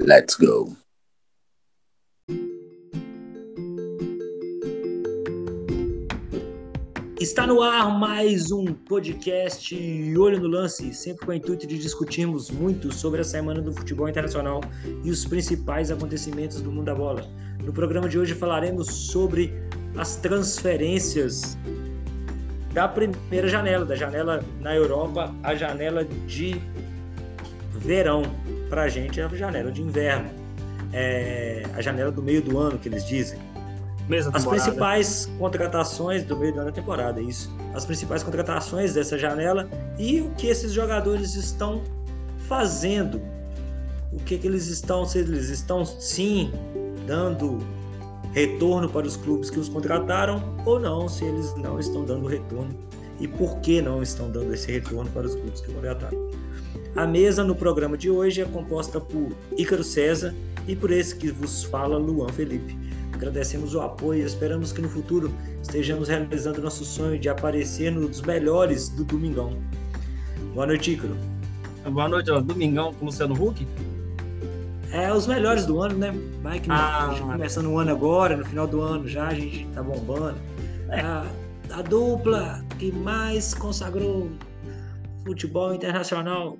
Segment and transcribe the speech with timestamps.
[0.00, 0.76] Let's go.
[7.20, 9.72] Está no ar mais um podcast
[10.18, 14.08] Olho no Lance, sempre com o intuito de discutirmos muito sobre a semana do futebol
[14.08, 14.62] internacional
[15.04, 17.24] e os principais acontecimentos do mundo da bola.
[17.62, 19.54] No programa de hoje falaremos sobre
[19.96, 21.56] as transferências
[22.74, 26.60] da primeira janela, da janela na Europa, a janela de
[27.78, 28.22] verão.
[28.70, 30.30] Para a gente é a janela de inverno,
[30.92, 33.38] é a janela do meio do ano que eles dizem.
[34.32, 37.52] As principais contratações do meio do ano da temporada, isso.
[37.74, 41.82] As principais contratações dessa janela e o que esses jogadores estão
[42.48, 43.20] fazendo.
[44.12, 46.52] O que, que eles estão, se eles estão sim
[47.06, 47.58] dando
[48.32, 52.74] retorno para os clubes que os contrataram ou não, se eles não estão dando retorno
[53.20, 56.18] e por que não estão dando esse retorno para os clubes que contrataram.
[56.96, 60.34] A mesa no programa de hoje é composta por Ícaro César
[60.66, 62.76] e por esse que vos fala, Luan Felipe.
[63.12, 65.32] Agradecemos o apoio e esperamos que no futuro
[65.62, 69.56] estejamos realizando nosso sonho de aparecer nos melhores do Domingão.
[70.54, 71.16] Boa noite, Ícaro.
[71.90, 72.40] Boa noite, ó.
[72.40, 73.66] Domingão com o Luciano Huck.
[74.92, 76.12] É os melhores do ano, né?
[76.42, 77.14] Vai que Ah.
[77.20, 80.36] começando o ano agora, no final do ano já, a gente tá bombando.
[80.88, 81.00] É.
[81.00, 81.24] A,
[81.72, 84.28] a dupla que mais consagrou
[85.24, 86.58] futebol internacional.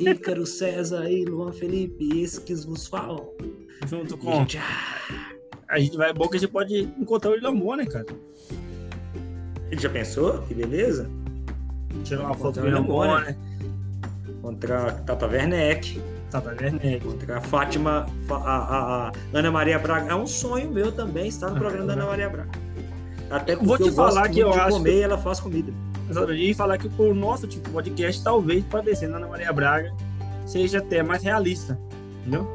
[0.00, 3.28] Ícaro César e Luan Felipe, esses que vos falam.
[3.86, 4.32] Junto E a com.
[4.40, 5.32] gente, ah,
[5.68, 6.10] A gente vai.
[6.10, 8.06] É bom que a gente pode encontrar o Ilambo, né, cara?
[9.70, 10.42] ele já pensou?
[10.42, 11.08] Que beleza?
[12.04, 13.36] Tirar uma foto Encontrar do Ilambo, né?
[14.42, 17.04] Contra a Tata Werneck, Tata Werneck.
[17.04, 20.10] contra a Fátima, a, a- a Ana Maria Braga.
[20.10, 21.92] É um sonho meu também estar no Ah, programa da.
[21.94, 22.50] Ana Maria Braga.
[23.30, 25.40] Até Eu porque vou te eu gosto falar que eu acho comer e ela faz
[25.40, 25.72] comida.
[26.36, 29.92] E falar que o nosso tipo de podcast, talvez, parecendo Ana Maria Braga,
[30.46, 31.78] seja até mais realista.
[32.20, 32.48] Entendeu?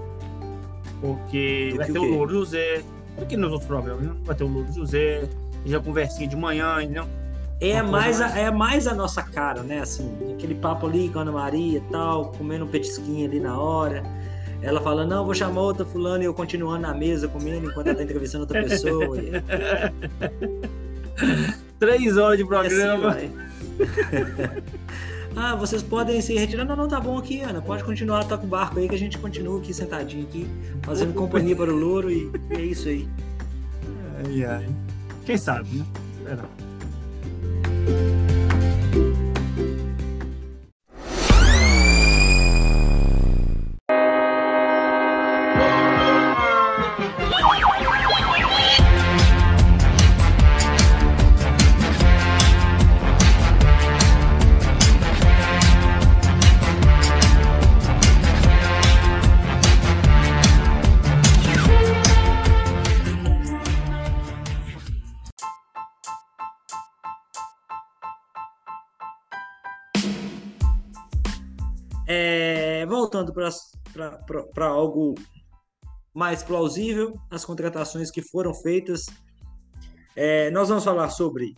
[1.01, 2.09] Porque vai ter o o?
[2.09, 2.83] Louro José.
[3.17, 4.15] Do que nos outros programas, né?
[4.23, 5.27] Vai ter o Louro José.
[5.65, 7.05] Já conversinha de manhã, entendeu?
[7.59, 9.79] É mais, a, é mais a nossa cara, né?
[9.79, 13.59] Assim, aquele papo ali com a Ana Maria e tal, comendo um petisquinho ali na
[13.59, 14.03] hora.
[14.61, 17.97] Ela fala, não, vou chamar outra fulana e eu continuando na mesa comendo enquanto ela
[17.97, 19.17] tá entrevistando outra pessoa.
[21.79, 23.11] Três horas de assim programa.
[23.11, 23.31] vai.
[25.35, 26.65] ah, vocês podem se retirar.
[26.65, 27.61] Não, não, tá bom aqui, Ana.
[27.61, 30.47] Pode continuar, tá com o barco aí que a gente continua aqui sentadinho aqui,
[30.81, 33.07] fazendo companhia para o louro e, e é isso aí.
[34.25, 34.67] Ai, ai.
[35.25, 35.85] Quem sabe, né?
[36.17, 36.66] Esperar.
[73.33, 75.15] Para algo
[76.13, 79.05] mais plausível, as contratações que foram feitas.
[80.15, 81.53] É, nós vamos falar sobre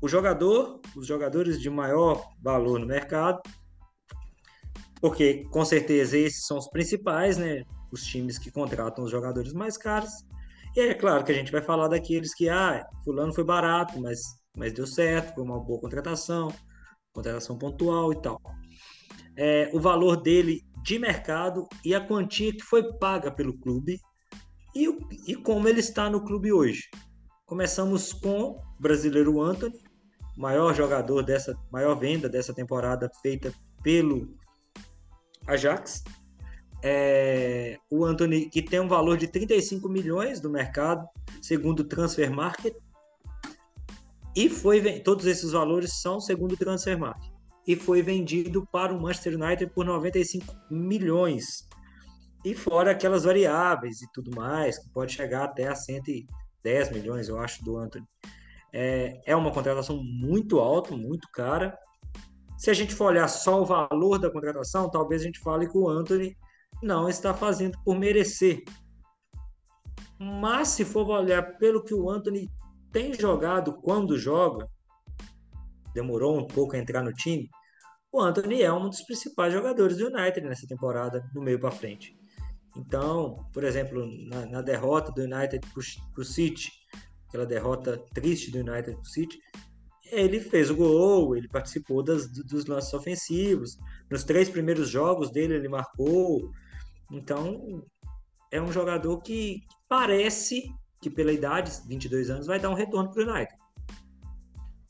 [0.00, 3.40] o jogador, os jogadores de maior valor no mercado,
[5.00, 7.62] porque com certeza esses são os principais, né?
[7.92, 10.10] Os times que contratam os jogadores mais caros.
[10.74, 14.20] E é claro que a gente vai falar daqueles que, ah, fulano foi barato, mas,
[14.56, 16.52] mas deu certo, foi uma boa contratação,
[17.12, 18.40] contratação pontual e tal
[19.36, 24.00] é, o valor dele de mercado e a quantia que foi paga pelo clube
[24.74, 24.88] e,
[25.26, 26.88] e como ele está no clube hoje.
[27.46, 29.80] Começamos com o brasileiro Anthony,
[30.36, 34.34] maior jogador dessa, maior venda dessa temporada feita pelo
[35.46, 36.02] Ajax.
[36.84, 41.06] É, o Anthony que tem um valor de 35 milhões do mercado,
[41.40, 42.74] segundo o Transfer Market.
[44.34, 47.31] E foi todos esses valores são segundo o Transfer Market
[47.66, 51.68] e foi vendido para o Manchester United por 95 milhões.
[52.44, 57.38] E fora aquelas variáveis e tudo mais, que pode chegar até a 110 milhões, eu
[57.38, 58.06] acho, do Anthony.
[58.72, 61.78] É, é uma contratação muito alta, muito cara.
[62.58, 65.78] Se a gente for olhar só o valor da contratação, talvez a gente fale que
[65.78, 66.36] o Anthony
[66.82, 68.64] não está fazendo por merecer.
[70.18, 72.48] Mas se for olhar pelo que o Anthony
[72.90, 74.68] tem jogado quando joga,
[75.94, 77.48] demorou um pouco a entrar no time,
[78.12, 82.14] o Anthony é um dos principais jogadores do United nessa temporada, do meio para frente.
[82.76, 86.70] Então, por exemplo, na, na derrota do United para o City,
[87.28, 89.38] aquela derrota triste do United para o City,
[90.10, 93.78] ele fez o gol, ele participou das, dos lances ofensivos.
[94.10, 96.50] Nos três primeiros jogos dele, ele marcou.
[97.10, 97.82] Então,
[98.50, 103.24] é um jogador que parece que pela idade, 22 anos, vai dar um retorno para
[103.24, 103.61] o United.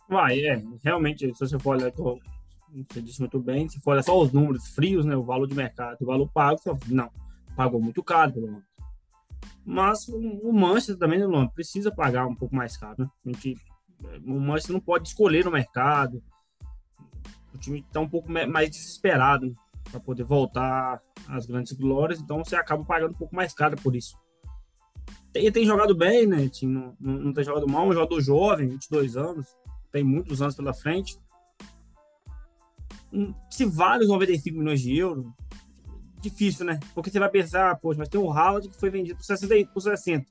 [0.09, 0.63] Vai, é.
[0.83, 4.69] Realmente, se você for olhar, você disse muito bem, se for olhar só os números
[4.69, 7.11] frios, né, o valor de mercado, o valor pago, não,
[7.57, 8.65] pagou muito caro pelo menos.
[9.65, 12.97] Mas o Manchester também, né, precisa pagar um pouco mais caro.
[12.99, 13.11] Né?
[13.27, 13.57] A gente,
[14.25, 16.23] o Manchester não pode escolher no mercado.
[17.55, 19.55] O time está um pouco mais desesperado né,
[19.91, 23.95] para poder voltar às grandes glórias, então você acaba pagando um pouco mais caro por
[23.95, 24.17] isso.
[25.35, 26.51] Ele tem jogado bem, né?
[26.63, 29.47] Não, não, não tem jogado mal, um jogador jovem, 22 anos,
[29.93, 31.19] tem muitos anos pela frente.
[33.13, 35.27] Hum, se vale os 95 milhões de euros,
[36.21, 36.81] difícil, né?
[36.95, 39.71] Porque você vai pensar, poxa, mas tem o Haaland que foi vendido por 60.
[39.73, 40.27] Por 60.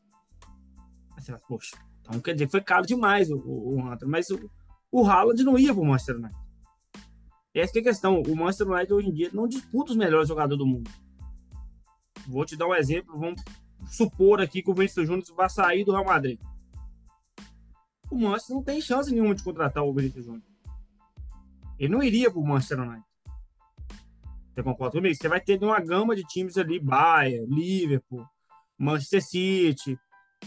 [1.15, 4.07] Aí você vai, poxa, então quer dizer que foi caro demais o, o, o Hunter.
[4.07, 4.49] Mas o,
[4.91, 6.41] o Haaland não ia pro Manchester United.
[7.53, 8.21] Essa é a questão.
[8.21, 10.89] O Manchester United hoje em dia não disputa os melhores jogadores do mundo.
[12.27, 13.19] Vou te dar um exemplo.
[13.19, 13.41] Vamos
[13.89, 16.39] supor aqui que o Vinícius Júnior vai sair do Real Madrid.
[18.11, 20.43] O Manchester não tem chance nenhuma de contratar o Vinícius Júnior.
[21.79, 23.05] Ele não iria pro Manchester United.
[24.53, 25.15] Você concorda comigo?
[25.15, 28.25] Você vai ter uma gama de times ali, Bayern, Liverpool,
[28.77, 29.97] Manchester City,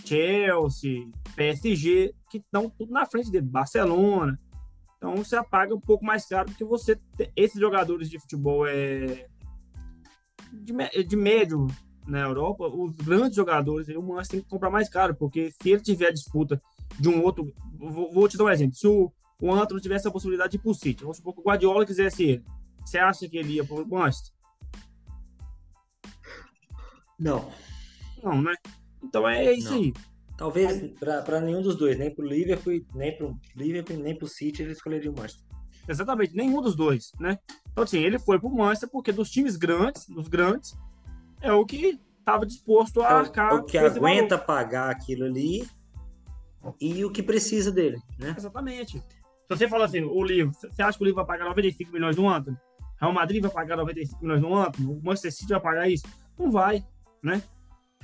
[0.05, 4.39] Chelsea, PSG, que estão tudo na frente dele, Barcelona.
[4.99, 6.99] Então você paga um pouco mais caro porque você
[7.35, 9.27] esses jogadores de futebol é
[10.53, 11.67] de, de médio
[12.07, 15.81] na Europa, os grandes jogadores, o Manchester tem que comprar mais caro, porque se ele
[15.81, 16.61] tiver disputa
[16.99, 20.11] de um outro, vou, vou te dar um exemplo, se o, o Antony tivesse a
[20.11, 22.45] possibilidade de ir pro City, vamos supor que o Guardiola quisesse ele,
[22.85, 24.33] você acha que ele ia pro Manchester?
[27.19, 27.51] Não.
[28.23, 28.55] Não, né?
[29.03, 29.79] Então é isso Não.
[29.79, 29.93] aí.
[30.37, 34.73] Talvez para nenhum dos dois, nem pro Liverpool, nem pro Liverpool, nem pro City, ele
[34.73, 35.45] escolheria o Manchester.
[35.87, 37.39] Exatamente, nenhum dos dois, né?
[37.71, 40.77] Então, assim, ele foi pro Manchester porque dos times grandes, dos grandes,
[41.41, 43.55] é o que estava disposto a é arcar.
[43.55, 44.47] O que aguenta valor.
[44.47, 45.69] pagar aquilo ali
[46.81, 48.35] e o que precisa dele, né?
[48.37, 48.99] Exatamente.
[48.99, 52.17] Se você fala assim, o livro, você acha que o livro vai pagar 95 milhões
[52.17, 52.57] no ano?
[53.01, 54.73] Real Madrid vai pagar 95 milhões no ano?
[54.81, 56.05] O Manchester City vai pagar isso?
[56.39, 56.85] Não vai,
[57.23, 57.43] né?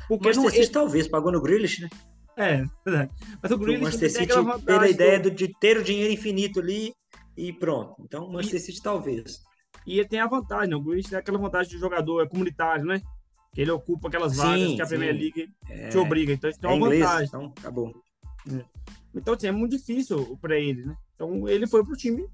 [0.07, 0.73] Porque o Manchester não, City ele...
[0.73, 1.89] talvez pagou no Grealish, né?
[2.37, 3.11] É, verdade.
[3.43, 5.31] Mas o Grealish o Manchester City pela ideia do...
[5.31, 6.93] de ter o dinheiro infinito ali
[7.37, 7.95] e pronto.
[8.01, 8.63] Então o Manchester e...
[8.63, 9.41] City talvez.
[9.87, 10.77] E tem a vantagem, né?
[10.77, 13.01] O Grealish tem aquela vantagem de jogador é comunitário, né?
[13.55, 15.89] Que ele ocupa aquelas vagas sim, que a Premier League é...
[15.89, 16.33] te obriga.
[16.33, 17.27] Então isso tem é uma inglês, vantagem.
[17.27, 18.10] Então acabou.
[18.49, 18.65] É.
[19.15, 20.97] Então, assim, é muito difícil para ele, né?
[21.15, 22.27] Então ele foi pro time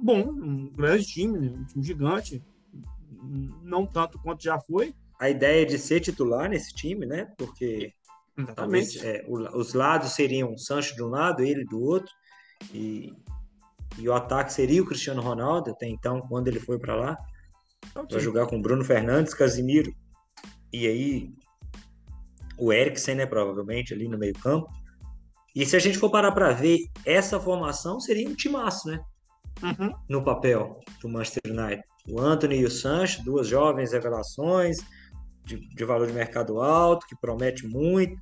[0.00, 1.48] bom, um grande time, né?
[1.48, 2.44] um time gigante,
[3.62, 4.94] não tanto quanto já foi.
[5.18, 7.26] A ideia de ser titular nesse time, né?
[7.36, 7.92] Porque
[8.38, 8.54] Exatamente.
[8.54, 12.12] Talvez, é, o, os lados seriam o Sancho de um lado, ele do outro,
[12.72, 13.12] e,
[13.98, 17.18] e o ataque seria o Cristiano Ronaldo, até então, quando ele foi para lá,
[17.90, 18.06] okay.
[18.06, 19.92] para jogar com Bruno Fernandes, Casimiro,
[20.72, 21.34] e aí
[22.56, 24.68] o Eriksen, né, provavelmente, ali no meio campo.
[25.58, 29.00] E se a gente for parar para ver, essa formação seria um timaço, né?
[29.60, 29.92] Uhum.
[30.08, 31.82] No papel do Manchester United.
[32.08, 34.78] O Anthony e o Sancho, duas jovens revelações
[35.44, 38.16] de, de valor de mercado alto, que promete muito.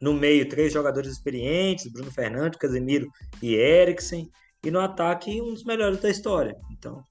[0.00, 3.08] No meio, três jogadores experientes, Bruno Fernandes, Casemiro
[3.42, 4.30] e Eriksen.
[4.64, 6.54] E no ataque, um dos melhores da história.
[6.70, 7.02] Então,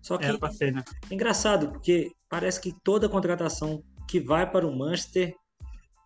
[0.00, 0.84] só que é, né?
[1.10, 5.34] é engraçado, porque parece que toda contratação que vai para o Manchester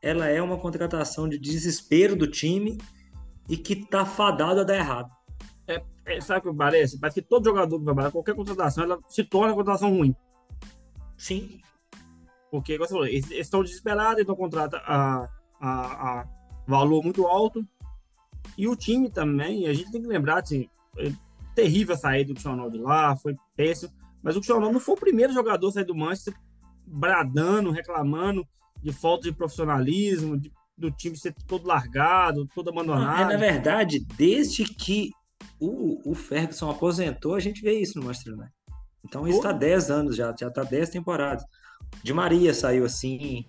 [0.03, 2.77] ela é uma contratação de desespero do time
[3.49, 5.11] e que tá fadado a dar errado.
[5.67, 6.99] É, é, sabe o que parece?
[6.99, 10.15] Parece que todo jogador que vai qualquer contratação, ela se torna contratação ruim.
[11.17, 11.61] Sim.
[12.51, 15.29] Porque, como você falou, eles, eles estão desesperados, então contrata a,
[15.61, 16.29] a, a,
[16.67, 17.65] valor muito alto.
[18.59, 20.69] E o time também, a gente tem que lembrar, assim,
[20.99, 21.13] é
[21.55, 23.93] terrível a saída do Cristiano de lá, foi péssimo.
[24.21, 26.35] Mas o Cristiano não foi o primeiro jogador a sair do Manchester
[26.85, 28.47] bradando, reclamando
[28.83, 33.31] de falta de profissionalismo, de, do time ser todo largado, todo abandonado.
[33.31, 35.11] É, na verdade, desde que
[35.61, 38.53] o, o Ferguson aposentou, a gente vê isso no Manchester United.
[39.05, 41.45] Então isso está 10 anos já, já está 10 temporadas.
[42.03, 43.45] De Maria saiu assim.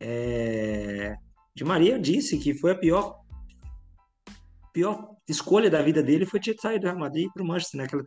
[0.00, 1.16] É...
[1.54, 3.24] De Maria disse que foi a pior
[4.72, 8.02] pior escolha da vida dele foi ter saído do Real Madrid para o Manchester naquela,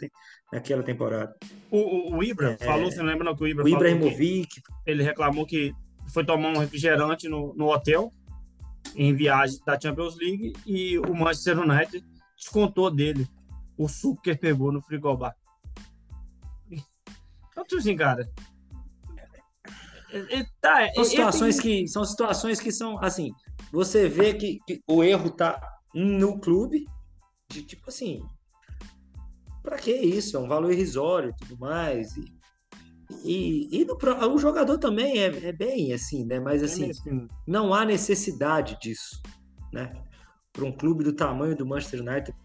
[0.52, 1.34] naquela temporada.
[1.72, 2.66] O, o, o Ibra é...
[2.66, 4.62] falou, você lembra não, que o Ibra o Ibrahimovic.
[4.86, 5.74] Ele reclamou que
[6.14, 8.12] foi tomar um refrigerante no, no hotel,
[8.96, 13.28] em viagem da Champions League, e o Manchester United descontou dele
[13.78, 15.36] o suco que ele pegou no frigobar.
[17.52, 18.30] Então, tipo assim, cara.
[20.12, 23.32] É, é, tá, são situações que são situações que são assim.
[23.72, 25.60] Você vê que, que o erro tá
[25.94, 26.86] no clube,
[27.50, 28.22] de tipo assim,
[29.62, 30.38] para que isso?
[30.38, 32.16] É um valor irrisório e tudo mais.
[32.16, 32.37] E,
[33.28, 33.88] e, e
[34.30, 36.40] o jogador também é, é bem assim, né?
[36.40, 36.92] Mas assim,
[37.46, 39.22] não há necessidade disso,
[39.74, 39.94] né?
[40.54, 42.36] Para um clube do tamanho do Manchester United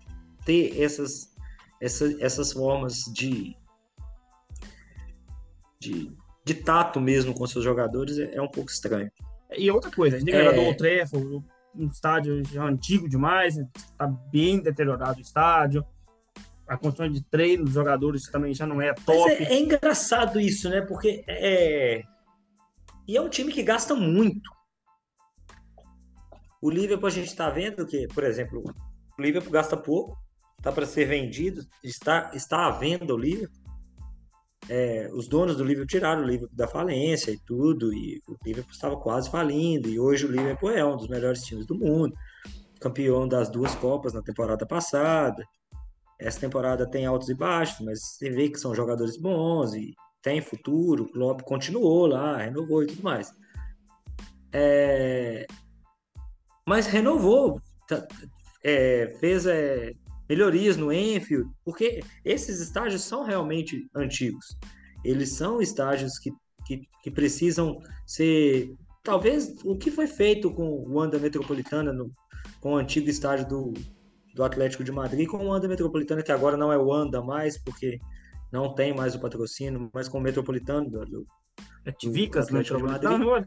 [0.44, 1.32] ter essas,
[1.80, 3.56] essas, essas formas de,
[5.80, 6.12] de,
[6.44, 9.10] de tato mesmo com seus jogadores é, é um pouco estranho.
[9.56, 10.50] E outra coisa, a gente é...
[11.12, 15.84] o um estádio já antigo demais, está bem deteriorado o estádio.
[16.66, 19.30] A condição de treino dos jogadores também já não é top.
[19.30, 20.80] É, é, engraçado isso, né?
[20.80, 22.02] Porque é.
[23.06, 24.50] E é um time que gasta muito.
[26.60, 28.62] O Liverpool a gente está vendo que, por exemplo,
[29.18, 30.16] o Liverpool gasta pouco,
[30.56, 33.60] está para ser vendido, está, está à venda o Liverpool.
[34.68, 38.70] É, os donos do Liverpool tiraram o Liverpool da falência e tudo, e o Liverpool
[38.70, 42.14] estava quase falindo, e hoje o Liverpool é um dos melhores times do mundo,
[42.80, 45.44] campeão das duas Copas na temporada passada.
[46.22, 50.40] Essa temporada tem altos e baixos, mas você vê que são jogadores bons e tem
[50.40, 51.04] futuro.
[51.04, 53.32] O Klopp continuou lá, renovou e tudo mais.
[54.52, 55.46] É...
[56.66, 58.06] Mas renovou, tá,
[58.62, 59.92] é, fez é,
[60.28, 64.56] melhorias no Enfield, porque esses estágios são realmente antigos.
[65.04, 66.32] Eles são estágios que,
[66.64, 68.72] que, que precisam ser.
[69.02, 72.12] Talvez o que foi feito com o Wanda Metropolitana, no,
[72.60, 73.74] com o antigo estádio do,
[74.34, 77.58] do Atlético de Madrid, com o Wanda Metropolitana, que agora não é o Wanda mais,
[77.58, 78.00] porque
[78.50, 81.26] não tem mais o patrocínio, mas com o Metropolitano do, do,
[81.84, 83.46] é Tivicas Metropolitano?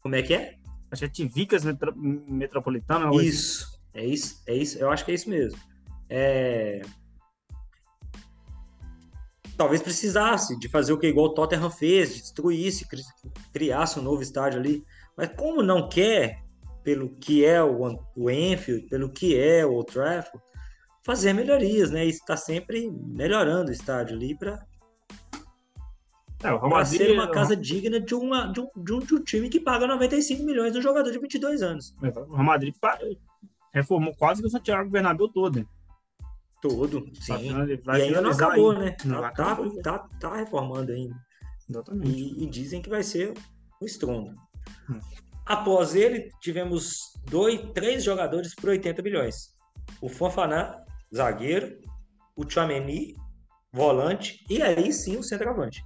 [0.00, 0.56] Como é que é?
[0.90, 3.08] Acho que é Tivicas Metro, Metropolitano.
[3.08, 3.26] Assim.
[3.26, 3.74] Isso.
[3.92, 5.58] É isso, é isso, eu acho que é isso mesmo.
[6.08, 6.82] É...
[9.56, 12.84] Talvez precisasse de fazer o que igual o Tottenham fez, de destruísse,
[13.52, 14.84] criasse um novo estádio ali.
[15.16, 16.43] Mas como não quer,
[16.84, 20.44] pelo que é o, o Enfield, pelo que é o Trafford,
[21.02, 22.04] fazer melhorias, né?
[22.04, 24.64] E está sempre melhorando o estádio ali para
[26.42, 29.58] é, ser uma casa digna de, uma, de, um, de, um, de um time que
[29.58, 31.96] paga 95 milhões de um jogador de 22 anos.
[32.02, 32.74] É, o Real Madrid
[33.72, 35.60] reformou quase que o Santiago Bernabéu todo.
[35.60, 35.66] Né?
[36.60, 37.52] Todo, sim.
[37.82, 38.84] Vai e ainda não acabou, ainda.
[38.84, 38.96] né?
[39.04, 41.14] Não tá, tá, tá, tá, reformando ainda.
[41.68, 42.10] Exatamente.
[42.10, 43.34] E, e, dizem que vai ser
[43.80, 44.34] o estrondo.
[44.88, 44.98] Hum.
[45.46, 49.54] Após ele, tivemos dois, três jogadores por 80 milhões.
[50.00, 50.82] O Fanfaná,
[51.14, 51.78] zagueiro,
[52.34, 53.14] o Chouameni,
[53.72, 55.84] volante, e aí sim o centroavante.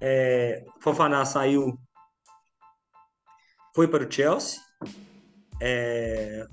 [0.00, 1.78] É, Fanfaná saiu,
[3.74, 4.60] foi para o Chelsea,
[5.60, 6.46] é,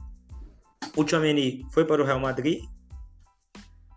[0.95, 2.63] o Tchouameni foi para o Real Madrid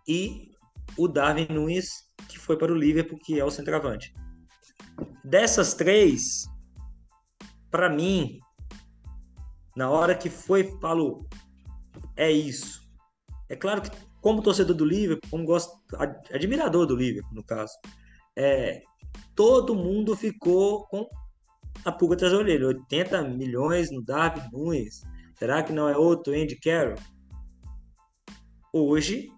[0.07, 0.51] e
[0.97, 1.91] o Darwin Nunes,
[2.29, 4.13] que foi para o Liverpool, que é o centroavante.
[5.25, 6.47] Dessas três,
[7.71, 8.41] para mim,
[9.77, 11.27] na hora que foi, falou,
[12.17, 12.83] é isso.
[13.49, 15.73] É claro que, como torcedor do Liverpool, como gosto,
[16.33, 17.73] admirador do Liverpool, no caso,
[18.37, 18.83] é,
[19.35, 21.09] todo mundo ficou com
[21.85, 22.67] a pulga atrás da orelha.
[22.67, 25.03] 80 milhões no Darwin Nunes,
[25.39, 26.99] Será que não é outro Andy Carroll?
[28.73, 29.31] Hoje,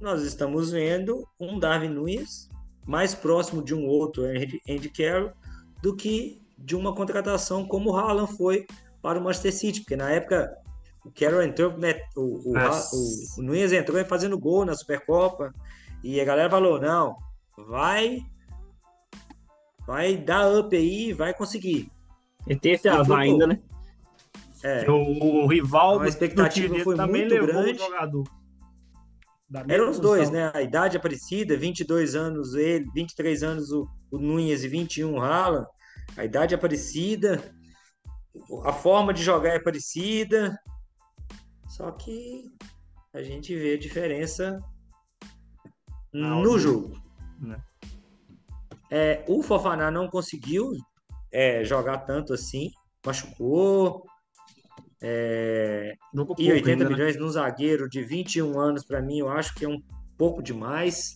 [0.00, 2.48] nós estamos vendo um Darwin Nunes
[2.86, 5.32] mais próximo de um outro Andy Carroll
[5.82, 8.66] do que de uma contratação como o Haaland foi
[9.02, 10.56] para o Manchester City, porque na época
[11.04, 15.52] o Carroll entrou, né, o, o, o, o Nunes entrou fazendo gol na Supercopa
[16.02, 17.16] e a galera falou, não,
[17.68, 18.20] vai
[19.86, 21.90] vai dar up aí, vai conseguir.
[22.46, 23.60] E tem esse azar ainda, né?
[24.62, 24.90] É.
[24.90, 27.78] O, o, rival a expectativa do foi também muito grande.
[27.78, 28.24] jogador.
[29.68, 30.50] Eram os dois, né?
[30.52, 35.20] A idade é parecida, 22 anos ele, 23 anos o, o Nunes e 21 o
[35.20, 35.66] Haaland.
[36.16, 37.54] A idade é parecida,
[38.64, 40.58] a forma de jogar é parecida,
[41.68, 42.44] só que
[43.12, 44.60] a gente vê a diferença
[46.12, 47.00] no jogo.
[47.38, 47.58] Né?
[48.90, 50.72] É, o Fofaná não conseguiu
[51.32, 52.70] é, jogar tanto assim,
[53.04, 54.06] machucou,
[55.00, 55.94] é,
[56.38, 56.90] e 80 ainda, né?
[56.90, 57.20] milhões né?
[57.20, 59.82] num zagueiro de 21 anos, para mim, eu acho que é um
[60.16, 61.15] pouco demais.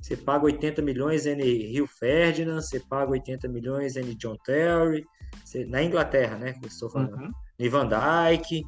[0.00, 5.04] Você paga 80 milhões em Rio Ferdinand, você paga 80 milhões em John Terry,
[5.44, 6.54] você, na Inglaterra, né?
[6.54, 7.14] Que eu estou falando.
[7.16, 7.30] Uhum.
[7.58, 8.64] E Van Dyke,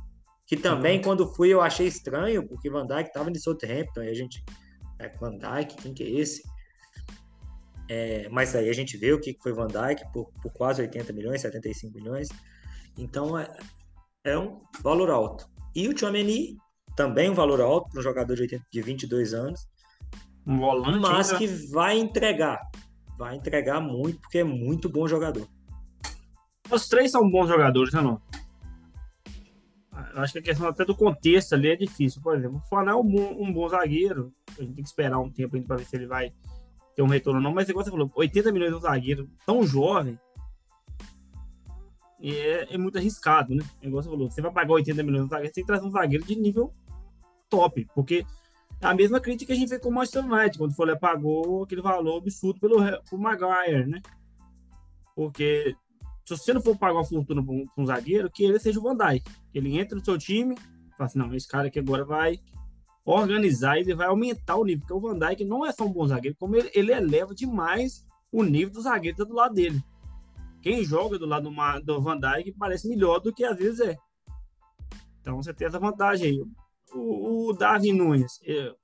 [0.46, 1.04] que também, uhum.
[1.04, 4.44] quando fui, eu achei estranho, porque Van Dyke estava em Southampton, e a gente.
[4.98, 6.42] É, Van Dyke, quem que é esse?
[7.88, 11.12] É, mas aí a gente vê o que foi Van Dyke por, por quase 80
[11.12, 12.28] milhões, 75 milhões.
[12.96, 13.48] Então, é,
[14.24, 15.46] é um valor alto.
[15.74, 16.56] E o Chouameni,
[16.96, 19.66] também um valor alto para um jogador de, 80, de 22 anos.
[20.46, 21.00] Um volante.
[21.00, 21.38] Mas ainda.
[21.38, 22.60] que vai entregar.
[23.18, 25.46] Vai entregar muito, porque é muito bom jogador.
[26.70, 28.20] Os três são bons jogadores, né, não?
[30.16, 32.20] acho que a questão até do contexto ali é difícil.
[32.22, 34.32] Por exemplo, o é um bom, um bom zagueiro.
[34.58, 36.32] A gente tem que esperar um tempo ainda para ver se ele vai
[36.94, 40.18] ter um retorno não, mas igual você falou, 80 milhões de um zagueiro tão jovem
[42.20, 43.64] é, é muito arriscado, né?
[43.80, 45.86] Igual você falou, você vai pagar 80 milhões de um zagueiro, você tem que trazer
[45.86, 46.72] um zagueiro de nível
[47.48, 48.26] top, porque
[48.82, 51.62] a mesma crítica que a gente fez com o Manchester United, quando o Folha pagou
[51.62, 52.78] aquele valor absurdo pelo,
[53.12, 54.02] Maguire, né?
[55.14, 55.76] Porque
[56.24, 58.82] se você não for pagar uma fortuna para um, um, zagueiro, que ele seja o
[58.82, 59.24] Van Dijk.
[59.54, 60.56] Ele entra no seu time,
[60.96, 62.40] fala assim, não, esse cara aqui agora vai
[63.04, 66.06] organizar, ele vai aumentar o nível, porque o Van Dijk não é só um bom
[66.06, 69.82] zagueiro, como ele, ele eleva demais o nível do zagueiro tá do lado dele.
[70.60, 73.96] Quem joga do lado do, do Van Dijk parece melhor do que às vezes é.
[75.20, 76.44] Então você tem essa vantagem aí.
[76.94, 78.74] O, o Nunes é,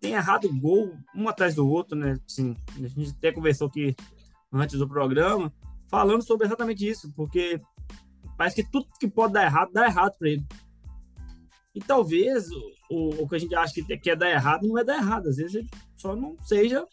[0.00, 2.18] tem errado gol um atrás do outro, né?
[2.26, 3.94] Assim, a gente até conversou aqui
[4.52, 5.52] antes do programa,
[5.88, 7.60] falando sobre exatamente isso, porque
[8.36, 10.46] parece que tudo que pode dar errado, dá errado para ele.
[11.74, 12.48] E talvez
[12.90, 15.36] o, o que a gente acha que quer dar errado não é dar errado, às
[15.36, 15.66] vezes
[15.96, 16.86] só não seja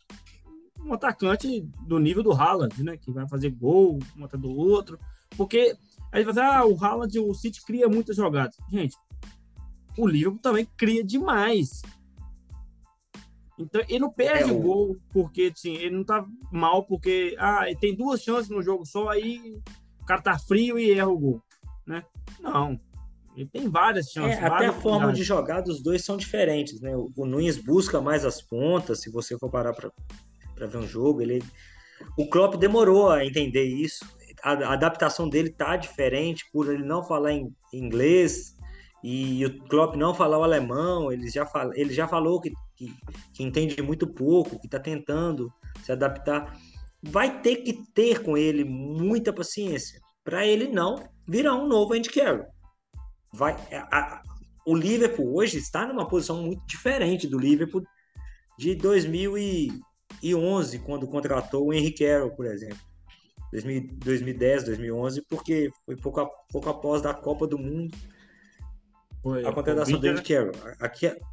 [0.85, 2.97] um atacante do nível do Haaland, né?
[2.97, 4.99] Que vai fazer gol um atrás do outro.
[5.37, 5.75] Porque
[6.11, 8.55] aí vai dizer, ah, o Haaland, o City cria muitas jogadas.
[8.69, 8.95] Gente,
[9.97, 11.81] o Liverpool também cria demais.
[13.57, 17.65] Então, ele não perde é, o gol porque assim, ele não tá mal porque ah,
[17.67, 19.57] ele tem duas chances no jogo só, aí
[20.01, 21.41] o cara tá frio e erra o gol,
[21.85, 22.03] né?
[22.39, 22.79] Não.
[23.35, 24.37] Ele tem várias chances.
[24.37, 26.95] É, até a forma de jogar dos dois são diferentes, né?
[26.95, 31.21] O, o Nunes busca mais as pontas, se você for parar para ver um jogo,
[31.21, 31.43] ele
[32.17, 34.05] o Klopp demorou a entender isso.
[34.43, 38.55] A, a adaptação dele tá diferente por ele não falar em inglês,
[39.03, 42.95] e o Klopp não falar o alemão, ele já, ele já falou que, que,
[43.33, 45.51] que entende muito pouco, que está tentando
[45.83, 46.57] se adaptar.
[47.01, 52.09] Vai ter que ter com ele muita paciência para ele não virar um novo Andy
[52.09, 52.45] Carroll.
[53.33, 54.21] Vai, a, a,
[54.65, 57.83] o Liverpool hoje está numa posição muito diferente do Liverpool
[58.57, 62.79] de 2011, quando contratou o Henry Carroll, por exemplo.
[63.51, 67.95] 2010, 2011, porque foi pouco, a, pouco após da Copa do Mundo
[69.23, 70.51] foi, a contratação dele de Carroll.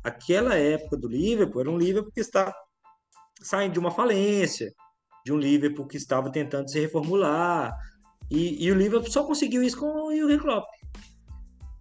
[0.05, 2.55] Aquela época do Liverpool era um Liverpool que está
[3.42, 4.72] saindo de uma falência,
[5.24, 7.76] de um Liverpool que estava tentando se reformular.
[8.31, 10.66] E, e o Liverpool só conseguiu isso com o Jurgen Klopp.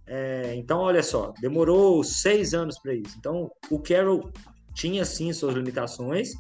[0.08, 3.16] É, então, olha só, demorou seis anos para isso.
[3.20, 4.32] Então, o Carroll
[4.74, 6.32] tinha sim suas limitações,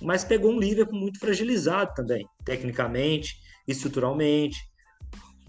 [0.00, 3.34] mas pegou um Liverpool muito fragilizado também, tecnicamente,
[3.68, 4.56] estruturalmente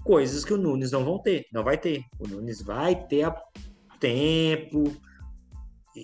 [0.06, 2.04] coisas que o Nunes não vão ter, não vai ter.
[2.20, 3.34] O Nunes vai ter
[4.00, 4.96] tempo.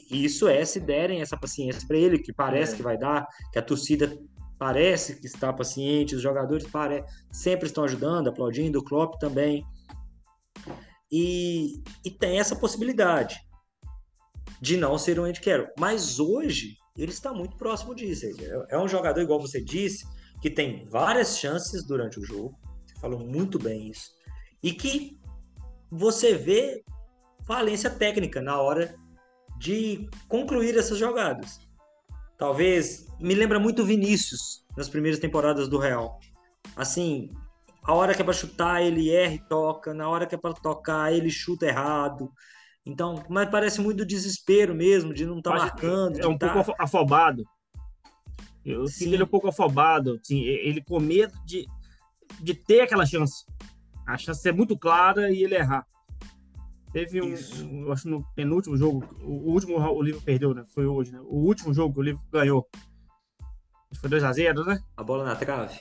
[0.10, 2.78] Isso é se derem essa paciência para ele, que parece é.
[2.78, 4.12] que vai dar, que a torcida
[4.58, 7.04] parece que está paciente, os jogadores pare...
[7.32, 9.64] sempre estão ajudando, aplaudindo, o Klopp também.
[11.12, 13.40] E, e tem essa possibilidade
[14.62, 15.68] de não ser um Andy Carroll.
[15.78, 18.26] Mas hoje ele está muito próximo disso.
[18.70, 20.06] É um jogador, igual você disse,
[20.42, 22.58] que tem várias chances durante o jogo,
[23.02, 24.12] falou muito bem isso.
[24.64, 25.20] E que
[25.90, 26.84] você vê
[27.46, 28.96] falência técnica na hora
[29.58, 31.60] de concluir essas jogadas.
[32.38, 36.20] Talvez me lembra muito Vinícius nas primeiras temporadas do Real.
[36.76, 37.32] Assim,
[37.84, 40.54] a hora que é para chutar, ele erra e toca, na hora que é para
[40.54, 42.32] tocar, ele chuta errado.
[42.86, 46.20] Então, mas parece muito desespero mesmo, de não estar tá marcando.
[46.20, 46.54] É um tá...
[46.54, 47.44] pouco afobado.
[48.64, 51.66] Eu sinto ele um pouco afobado, assim, ele com medo de,
[52.40, 53.46] de ter aquela chance.
[54.06, 55.86] A chance é muito clara e ele errar.
[56.92, 60.66] Teve um, um, eu acho no penúltimo jogo, o, último o livro perdeu, né?
[60.74, 61.22] Foi hoje, né?
[61.22, 62.68] O último jogo que o livro ganhou.
[64.00, 64.80] Foi 2x0, né?
[64.98, 65.80] A bola na trave.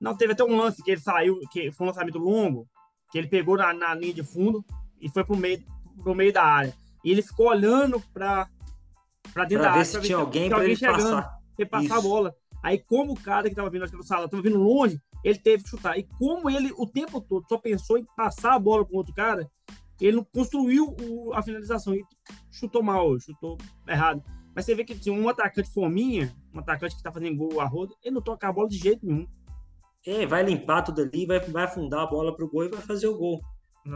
[0.00, 2.68] Não, teve até um lance que ele saiu, que foi um lançamento longo,
[3.10, 4.64] que ele pegou na, na linha de fundo
[5.00, 5.60] e foi pro meio,
[6.02, 6.74] pro meio da área.
[7.04, 8.48] E ele ficou olhando pra,
[9.32, 9.84] pra dentro pra da área.
[9.84, 11.38] Se pra ver se tinha alguém pra ele chegando, passar.
[11.58, 12.34] Ele passar a bola.
[12.62, 15.70] Aí, como o cara que tava vindo, acho que tava vindo longe, ele teve que
[15.70, 15.98] chutar.
[15.98, 19.50] E como ele, o tempo todo, só pensou em passar a bola para outro cara,
[20.00, 21.94] ele não construiu o, a finalização.
[21.94, 22.02] E
[22.50, 24.22] chutou mal, chutou errado.
[24.54, 27.66] Mas você vê que tinha um atacante fominha, um atacante que tá fazendo gol a
[27.66, 29.26] roda, ele não toca a bola de jeito nenhum.
[30.06, 33.06] É, vai limpar tudo ali, vai, vai afundar a bola pro gol e vai fazer
[33.08, 33.40] o gol.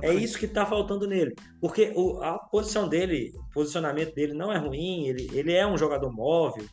[0.02, 1.35] É isso que tá faltando nele.
[1.61, 5.76] Porque o, a posição dele, o posicionamento dele não é ruim, ele, ele é um
[5.76, 6.64] jogador móvel,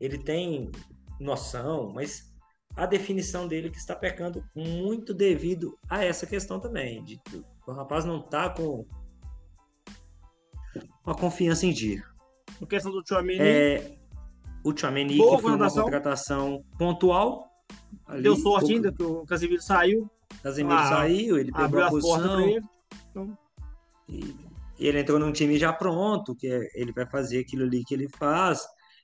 [0.00, 0.70] ele tem
[1.18, 2.34] noção, mas
[2.76, 7.02] a definição dele que está pecando muito devido a essa questão também.
[7.02, 7.18] De,
[7.66, 8.84] o rapaz não está com
[11.06, 12.04] a confiança em dia.
[12.60, 13.40] A questão do Tchouameni...
[13.40, 13.96] É,
[14.62, 17.48] o Tchouameni que foi uma contratação pontual.
[18.06, 18.74] Ali, Deu sorte pouco...
[18.74, 20.10] ainda que o Casemiro saiu.
[20.42, 22.40] Casemiro ah, saiu, ele pegou a posição.
[22.40, 22.60] Ele.
[23.10, 23.38] Então...
[24.08, 27.94] E ele entrou num time já pronto, que é, ele vai fazer aquilo ali que
[27.94, 28.60] ele faz.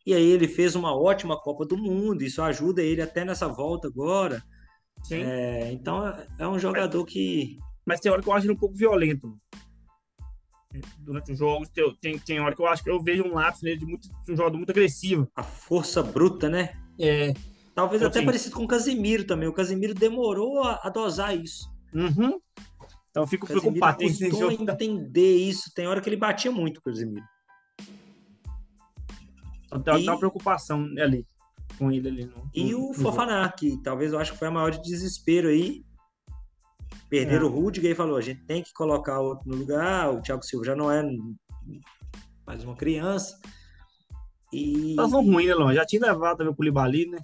[0.06, 3.88] E aí ele fez uma ótima Copa do Mundo, isso ajuda ele até nessa volta
[3.88, 4.42] agora.
[5.10, 6.02] É, então
[6.38, 7.58] é um jogador que.
[7.84, 9.36] Mas tem hora que eu acho ele um pouco violento.
[10.98, 11.68] Durante os jogos,
[12.00, 14.32] tem, tem hora que eu acho que eu vejo um lápis nele de, muito, de
[14.32, 15.28] um jogador muito agressivo.
[15.36, 16.74] A força bruta, né?
[16.98, 17.34] É.
[17.74, 19.48] Talvez então, até assim, parecido com o Casimiro também.
[19.48, 21.70] O Casimiro demorou a, a dosar isso.
[21.92, 22.40] Uhum.
[23.10, 23.98] Então eu fico preocupado.
[23.98, 25.70] Que entender isso.
[25.74, 27.24] Tem hora que ele batia muito, o Casimiro.
[29.82, 30.08] Então tem e...
[30.08, 31.26] uma preocupação ali
[31.78, 32.24] com ele ali.
[32.26, 35.84] No, e o Fofaná, que talvez eu acho que foi a maior de desespero aí.
[37.08, 37.50] Perderam é.
[37.50, 40.12] o Rudiger e falou: a gente tem que colocar outro no lugar.
[40.12, 41.02] O Thiago Silva já não é
[42.46, 43.38] mais uma criança.
[44.52, 44.94] E.
[44.96, 45.72] Tava ruim, né, Lon?
[45.72, 47.18] Já tinha levado também o Culibali, né?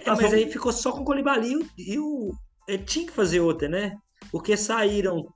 [0.00, 2.32] É, mas aí ficou só com o Colibali e o.
[2.66, 3.96] Ele tinha que fazer outra, né?
[4.30, 5.32] Porque saíram.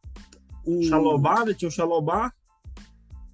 [0.64, 1.54] O Xalobá, né?
[1.54, 2.32] tinha o Xalobá.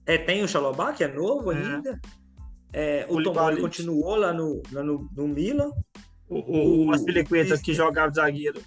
[0.07, 1.57] É, tem o Xalobá, que é novo é.
[1.57, 2.01] ainda.
[2.73, 5.71] É, o Tomori continuou lá no, lá no, no Milan.
[6.29, 8.61] O, o, o Aspilicueta, que jogava zagueiro,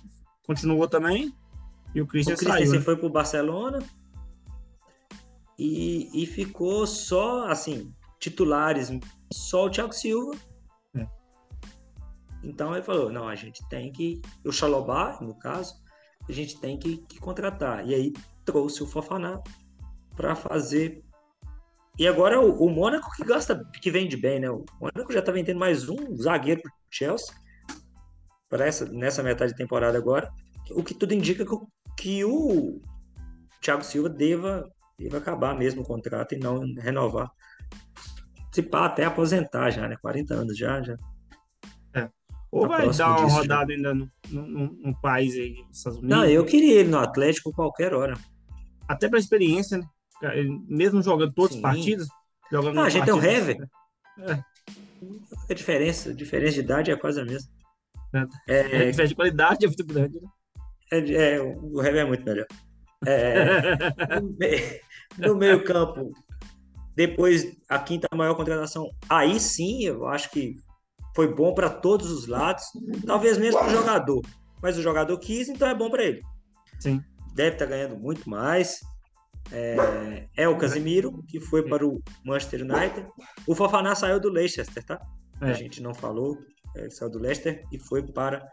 [0.43, 1.33] continuou também.
[1.93, 2.81] E o Christian, o Christian saiu.
[2.81, 3.79] Foi pro Barcelona.
[5.57, 8.91] E, e ficou só, assim, titulares,
[9.31, 10.33] só o Thiago Silva
[12.43, 14.21] então ele falou: não, a gente tem que.
[14.45, 15.75] O Xalobá, no caso,
[16.27, 17.87] a gente tem que, que contratar.
[17.87, 18.13] E aí
[18.45, 19.41] trouxe o Fofaná
[20.15, 21.03] para fazer.
[21.99, 24.49] E agora o, o Mônaco que gasta, que vende bem, né?
[24.49, 27.35] O Mônaco já tá vendendo mais um zagueiro pro Chelsea
[28.47, 30.31] para essa, nessa metade de temporada agora.
[30.71, 31.55] O que tudo indica que,
[31.97, 32.81] que o
[33.61, 37.29] Thiago Silva deva, deva acabar mesmo o contrato e não renovar.
[38.53, 39.97] Se pá, até aposentar já, né?
[40.01, 40.97] 40 anos já, já.
[42.51, 46.17] Ou vai dar uma rodada ainda no, no, no, país aí, Estados Unidos?
[46.17, 48.15] Não, eu queria ele no Atlético qualquer hora.
[48.87, 49.85] Até pra experiência, né?
[50.67, 52.07] Mesmo jogando todos os partidos.
[52.51, 53.57] Jogando ah, a gente tem o Hever.
[54.19, 54.43] É.
[55.49, 57.49] A diferença, a diferença de idade é quase a mesma.
[58.13, 60.27] É, é, a diferença de qualidade é muito grande, né?
[60.91, 62.47] É, é o Hever é muito melhor.
[63.05, 63.75] É,
[64.19, 64.79] no, meio,
[65.17, 66.11] no meio campo,
[66.95, 70.55] depois a quinta maior contratação, aí sim eu acho que
[71.15, 72.65] foi bom para todos os lados,
[73.05, 74.21] talvez mesmo para o jogador.
[74.61, 76.21] Mas o jogador quis, então é bom para ele.
[76.79, 77.01] Sim.
[77.33, 78.79] Deve estar tá ganhando muito mais.
[79.51, 83.07] É, é, o Casimiro, que foi para o Manchester United.
[83.47, 85.01] O Fofaná saiu do Leicester, tá?
[85.41, 85.45] É.
[85.49, 86.37] A gente não falou.
[86.75, 88.47] Ele saiu do Leicester e foi para,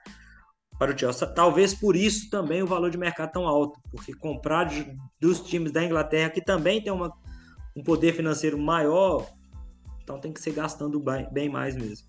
[0.79, 1.27] para o Chelsea.
[1.27, 4.87] Talvez por isso também o valor de mercado tão alto, porque comprar de,
[5.20, 7.12] dos times da Inglaterra, que também tem uma,
[7.77, 9.29] um poder financeiro maior,
[10.03, 12.09] então tem que ser gastando bem, bem mais mesmo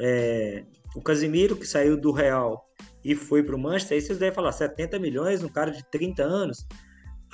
[0.00, 2.68] é, o Casimiro, que saiu do Real
[3.04, 6.22] e foi para o Manchester, aí vocês devem falar 70 milhões, um cara de 30
[6.22, 6.66] anos.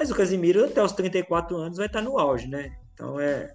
[0.00, 2.74] Mas o Casimiro, até os 34 anos, vai estar no auge, né?
[2.94, 3.52] Então é,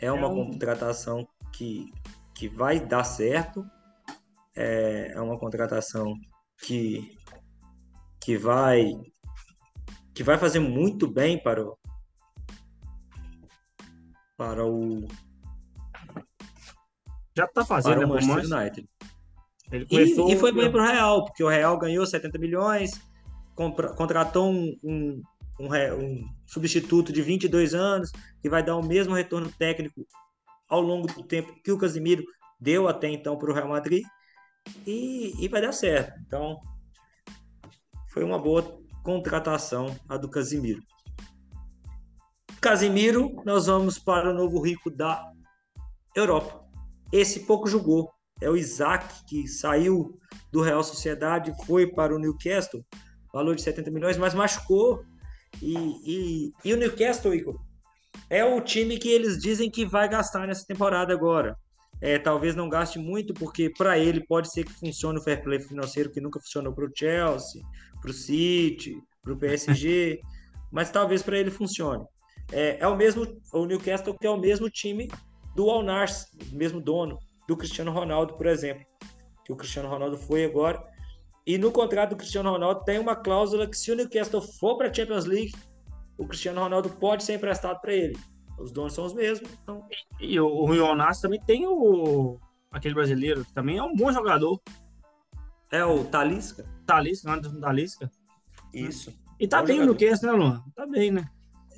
[0.00, 1.92] é uma contratação que,
[2.32, 3.68] que vai dar certo.
[4.54, 6.14] É, é uma contratação
[6.62, 7.18] que,
[8.20, 8.92] que vai
[10.14, 11.76] que vai fazer muito bem para o
[14.36, 15.04] para o
[17.36, 18.88] já tá fazendo para o né, Manchester United.
[19.72, 20.28] Ele começou...
[20.28, 23.00] e, e foi bem para o Real, porque o Real ganhou 70 milhões,
[23.56, 25.22] contratou um, um,
[25.58, 30.06] um, um, substituto de 22 anos, que vai dar o mesmo retorno técnico
[30.68, 32.22] ao longo do tempo que o Casimiro
[32.60, 34.04] deu até então para o Real Madrid,
[34.86, 36.18] e, e vai dar certo.
[36.26, 36.60] Então,
[38.12, 40.82] foi uma boa contratação a do Casimiro.
[42.60, 45.22] Casimiro, nós vamos para o novo rico da
[46.14, 46.64] Europa.
[47.12, 48.10] Esse pouco jogou.
[48.40, 50.18] É o Isaac, que saiu
[50.52, 52.84] do Real Sociedade, foi para o Newcastle,
[53.32, 55.04] valor de 70 milhões, mas machucou.
[55.62, 57.58] E, e, e o Newcastle, Igor,
[58.28, 61.56] é o time que eles dizem que vai gastar nessa temporada agora.
[62.00, 65.58] É, talvez não gaste muito, porque para ele pode ser que funcione o fair play
[65.60, 67.62] financeiro que nunca funcionou para o Chelsea,
[68.00, 70.20] para o City, para o PSG,
[70.70, 72.04] mas talvez para ele funcione.
[72.52, 75.08] É, é, o mesmo, o Newcastle que é o mesmo time
[75.54, 78.84] do Al Nassr, mesmo dono, do Cristiano Ronaldo, por exemplo.
[79.44, 80.82] Que o Cristiano Ronaldo foi agora.
[81.46, 84.88] E no contrato do Cristiano Ronaldo tem uma cláusula que se o Newcastle for para
[84.88, 85.54] a Champions League,
[86.18, 88.18] o Cristiano Ronaldo pode ser emprestado para ele.
[88.58, 89.48] Os donos são os mesmos.
[89.62, 89.86] Então...
[90.20, 92.38] E, e o, o Nassr também tem o
[92.70, 94.60] aquele brasileiro, que também é um bom jogador.
[95.70, 96.68] É o Talisca?
[96.84, 98.10] Talisca, Anderson Talisca.
[98.72, 99.12] Isso.
[99.38, 100.64] E tá é bem no Newcastle, né, Luan?
[100.74, 101.28] Tá bem, né?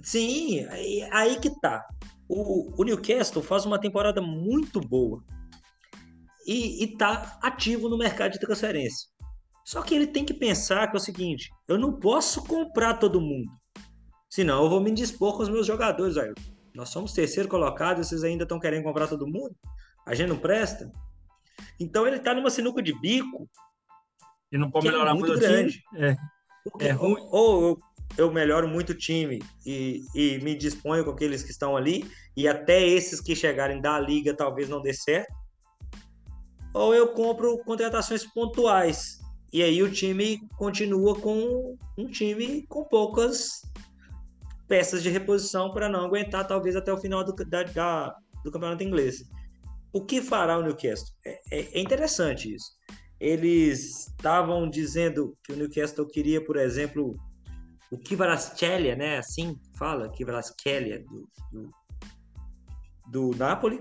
[0.03, 1.87] Sim, aí, aí que tá
[2.29, 5.25] o, o Newcastle faz uma temporada muito boa
[6.47, 9.09] e está ativo no mercado de transferência.
[9.69, 13.21] Só que ele tem que pensar que é o seguinte: eu não posso comprar todo
[13.21, 13.53] mundo,
[14.27, 16.17] senão eu vou me dispor com os meus jogadores.
[16.17, 16.33] Aí.
[16.75, 19.55] Nós somos terceiro colocado e vocês ainda estão querendo comprar todo mundo?
[20.07, 20.91] A gente não presta?
[21.79, 23.47] Então ele está numa sinuca de bico.
[24.51, 25.83] E não pode é melhorar é muito, muito grande.
[25.97, 26.17] É.
[26.81, 27.21] é ruim.
[27.31, 27.79] Ou eu,
[28.17, 32.49] eu melhoro muito o time e, e me disponho com aqueles que estão ali, e
[32.49, 35.31] até esses que chegarem da liga talvez não dê certo.
[36.73, 39.28] Ou eu compro contratações pontuais.
[39.53, 43.63] E aí o time continua com um time com poucas
[44.67, 48.85] peças de reposição para não aguentar, talvez, até o final do, da, da, do campeonato
[48.85, 49.25] inglês.
[49.93, 51.15] O que fará o Newcastle?
[51.25, 52.73] É, é, é interessante isso.
[53.19, 57.17] Eles estavam dizendo que o Newcastle queria, por exemplo,
[57.91, 59.19] o Kvaratskhelia, né?
[59.19, 61.71] Assim fala, Kvaratskhelia do, do,
[63.11, 63.81] do Napoli.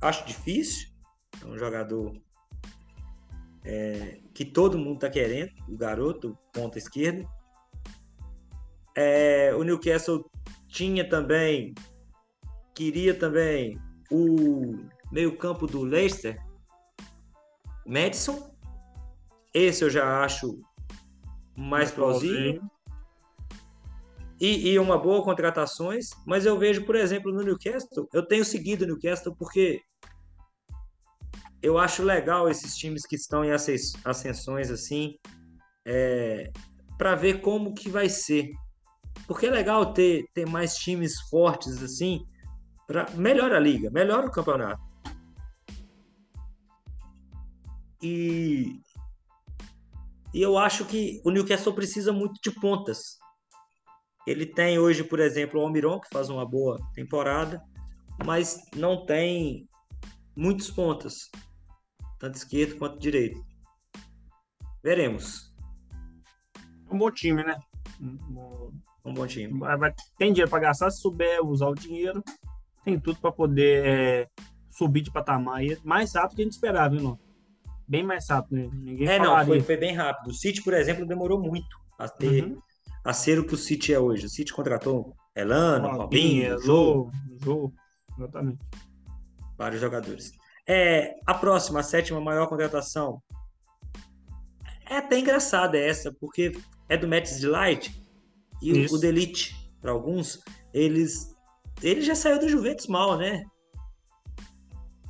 [0.00, 0.88] Acho difícil.
[1.42, 2.18] É um jogador
[3.68, 7.28] é, que todo mundo está querendo, o garoto, ponta esquerda.
[8.96, 10.24] É, o Newcastle
[10.66, 11.74] tinha também,
[12.74, 13.78] queria também
[14.10, 16.42] o meio-campo do Leicester,
[17.86, 18.56] Madison.
[19.52, 20.58] Esse eu já acho
[21.54, 22.62] mais plausível.
[24.40, 28.84] E, e, uma boa contratações, mas eu vejo, por exemplo, no Newcastle, eu tenho seguido
[28.84, 29.82] o Newcastle porque
[31.62, 33.50] eu acho legal esses times que estão em
[34.04, 35.16] ascensões assim,
[35.86, 36.50] é,
[36.96, 38.50] para ver como que vai ser.
[39.26, 42.24] Porque é legal ter, ter mais times fortes assim,
[42.86, 44.82] para melhora a liga, melhora o campeonato.
[48.00, 48.80] E,
[50.32, 53.18] e eu acho que o Newcastle precisa muito de pontas.
[54.26, 57.60] Ele tem hoje, por exemplo, o Almiron, que faz uma boa temporada,
[58.24, 59.68] mas não tem
[60.36, 61.28] muitos pontas,
[62.18, 63.44] tanto esquerdo quanto direito.
[64.82, 65.54] Veremos.
[66.90, 67.56] Um bom time, né?
[69.04, 69.60] um bom time.
[70.18, 72.22] Tem dinheiro para gastar, se souber usar o dinheiro,
[72.84, 74.28] tem tudo para poder é,
[74.70, 77.18] subir de patamar mais rápido que a gente esperava, viu, não?
[77.86, 78.70] Bem mais rápido, né?
[78.72, 80.30] Ninguém é, não, foi, foi, bem rápido.
[80.30, 82.60] O City, por exemplo, demorou muito a ter uhum.
[83.02, 84.26] a ser o que o City é hoje.
[84.26, 87.10] O City contratou Elano, Robinho, Jô,
[87.42, 87.72] Jô,
[88.16, 88.58] exatamente.
[89.56, 90.32] Vários jogadores.
[90.68, 93.22] É, a próxima, a sétima maior contratação.
[94.88, 96.52] É até engraçada essa, porque
[96.88, 98.04] é do Mets de Light
[98.62, 98.94] e Isso.
[98.94, 101.34] o Delite, para alguns, eles
[101.82, 103.44] ele já saiu do Juventus mal, né?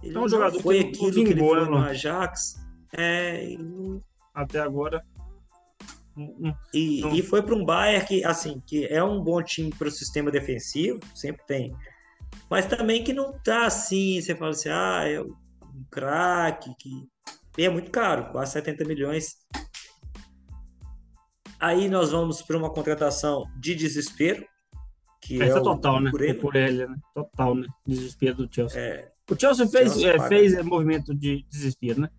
[0.02, 2.56] Ele é um jogador foi que aquilo que ele foi no Ajax.
[2.96, 3.56] É,
[4.34, 5.04] até agora.
[6.74, 9.90] E, e foi para um Bayern que, assim, que é um bom time para o
[9.90, 11.74] sistema defensivo, sempre tem.
[12.50, 15.22] Mas também que não tá assim, você fala assim, ah, é
[15.78, 17.08] um craque, que
[17.56, 19.36] e é muito caro, quase 70 milhões
[21.60, 24.46] Aí nós vamos para uma contratação de desespero.
[25.20, 26.10] Que Essa é, é total, né?
[26.10, 26.96] Por ele, né?
[27.12, 27.66] Total, né?
[27.84, 28.80] Desespero do Chelsea.
[28.80, 32.10] É, o Chelsea fez, Chelsea é, fez movimento de desespero, né?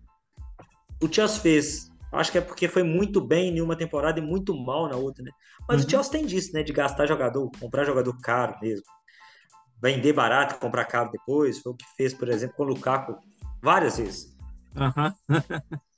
[1.02, 1.90] O Chelsea fez.
[2.12, 5.24] Acho que é porque foi muito bem em uma temporada e muito mal na outra,
[5.24, 5.30] né?
[5.66, 5.86] Mas uhum.
[5.86, 6.62] o Chelsea tem disso, né?
[6.62, 8.84] De gastar jogador, comprar jogador caro mesmo.
[9.82, 11.60] Vender barato, comprar caro depois.
[11.60, 13.16] Foi o que fez, por exemplo, com o Lukaku
[13.62, 14.36] várias vezes.
[14.76, 15.38] Uhum.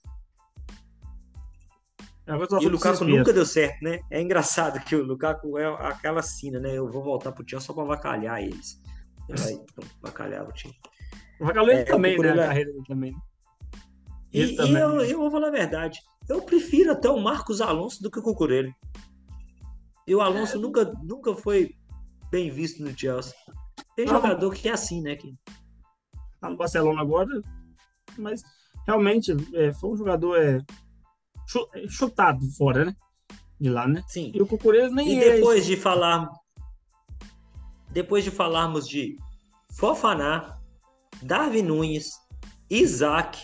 [2.25, 4.01] É e o Lukaku nunca deu certo, né?
[4.09, 6.79] É engraçado que o Lukaku é aquela cena, né?
[6.79, 8.81] Eu vou voltar pro time só pra vacalhar eles.
[9.29, 10.75] Ele vai então, vacalhar o time.
[11.41, 12.31] Vacalhou ele é, também, né?
[12.31, 13.17] A carreira dele também.
[14.33, 14.73] E, também.
[14.73, 15.99] e eu, eu, vou falar a verdade.
[16.29, 18.73] Eu prefiro até o Marcos Alonso do que o Cucurelli.
[20.07, 20.61] E o Alonso é.
[20.61, 21.75] nunca, nunca foi
[22.31, 23.35] bem visto no Chelsea.
[23.97, 25.17] Tem não, jogador que é assim, né?
[25.17, 25.35] Que...
[26.43, 27.41] Tá no Barcelona agora,
[28.19, 28.43] mas
[28.85, 30.59] realmente é, foi um jogador é,
[31.89, 32.97] chutado fora, né?
[33.61, 34.03] De lá, né?
[34.09, 34.33] Sim.
[34.35, 36.29] E o Cucurella nem E é depois de falar
[37.93, 39.17] depois de falarmos de
[39.71, 40.59] Fofaná,
[41.23, 42.11] Darwin Nunes,
[42.69, 43.39] Isaac,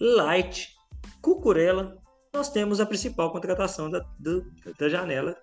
[0.00, 0.74] Light,
[1.20, 1.96] Cucurella,
[2.34, 4.44] nós temos a principal contratação da, do,
[4.78, 5.36] da janela,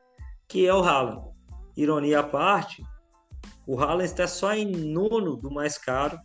[0.50, 1.30] que é o Haaland.
[1.78, 2.84] Ironia à parte,
[3.66, 6.20] o Haaland está só em nono do mais caro,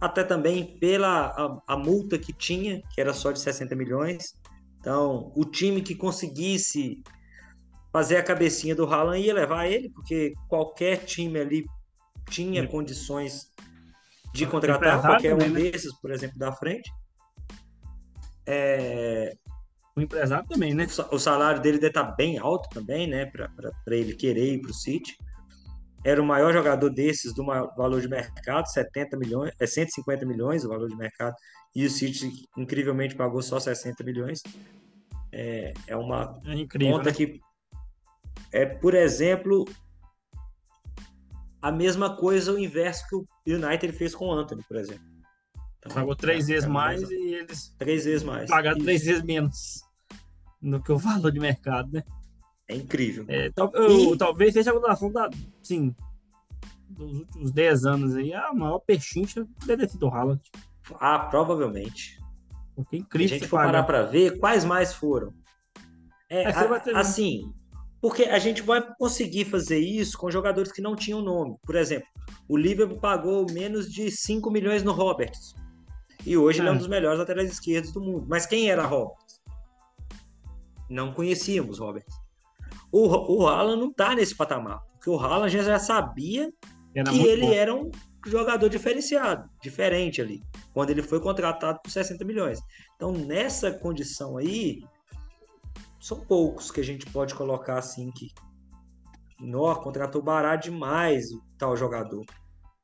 [0.00, 1.26] até também pela
[1.66, 4.34] a, a multa que tinha, que era só de 60 milhões,
[4.80, 7.02] então, o time que conseguisse
[7.92, 11.66] fazer a cabecinha do Haaland ia levar ele, porque qualquer time ali
[12.30, 13.50] tinha condições
[14.32, 15.48] de contratar qualquer um né?
[15.48, 16.90] desses, por exemplo, da frente.
[18.46, 19.36] É...
[19.96, 20.86] O empresário também, né?
[21.10, 23.26] O salário dele deve estar bem alto também, né?
[23.26, 25.18] Para ele querer ir para o City.
[26.08, 30.68] Era o maior jogador desses do valor de mercado, 70 milhões, é 150 milhões o
[30.68, 31.34] valor de mercado
[31.76, 34.42] e o City incrivelmente pagou só 60 milhões.
[35.30, 37.14] É, é uma é incrível, conta né?
[37.14, 37.40] que
[38.50, 39.66] é, por exemplo,
[41.60, 45.04] a mesma coisa, o inverso que o United fez com o Anthony, por exemplo.
[45.76, 47.74] Então, Pagou três é, vezes é mais e eles.
[47.78, 48.48] Três vezes mais.
[48.48, 49.82] Pagaram três vezes menos
[50.62, 52.02] do que o valor de mercado, né?
[52.68, 53.24] É incrível.
[53.28, 55.30] É, tal, eu, talvez seja a contratação da.
[55.62, 55.94] Sim.
[56.90, 60.40] Dos últimos 10 anos aí, a maior pechincha deve ter sido o Haaland.
[61.00, 62.18] Ah, provavelmente.
[62.76, 63.28] Porque é incrível.
[63.28, 65.32] Se a gente for parar para ver, quais mais foram?
[66.30, 67.52] É, a, assim,
[68.00, 71.56] porque a gente vai conseguir fazer isso com jogadores que não tinham nome.
[71.64, 72.08] Por exemplo,
[72.46, 75.54] o Liverpool pagou menos de 5 milhões no Roberts.
[76.24, 76.62] E hoje é.
[76.62, 78.26] ele é um dos melhores laterais esquerdos do mundo.
[78.28, 79.40] Mas quem era Roberts?
[80.88, 82.27] Não conhecíamos Roberts.
[82.90, 84.80] O, o Haaland não está nesse patamar.
[84.92, 86.52] Porque o Haaland já sabia
[86.94, 87.52] era que ele bom.
[87.52, 87.90] era um
[88.26, 92.60] jogador diferenciado, diferente ali, quando ele foi contratado por 60 milhões.
[92.96, 94.82] Então, nessa condição aí,
[96.00, 98.28] são poucos que a gente pode colocar assim que
[99.40, 102.24] Nó contratou barato demais o tal jogador.